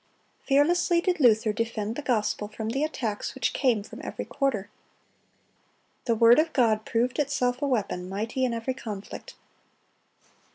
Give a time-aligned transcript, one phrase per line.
[0.47, 4.67] Fearlessly did Luther defend the gospel from the attacks which came from every quarter.
[6.05, 9.35] The word of God proved itself a weapon mighty in every conflict.